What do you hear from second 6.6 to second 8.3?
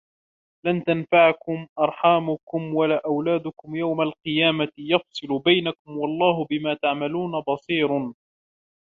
تَعْمَلُونَ بَصِيرٌ